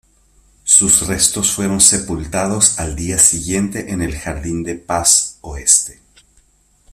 [0.63, 6.01] Sus restos fueron sepultados al día siguiente en el Jardín de Paz Oeste.